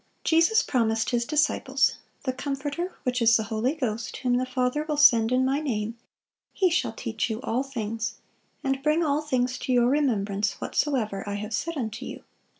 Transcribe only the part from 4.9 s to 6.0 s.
send in My name,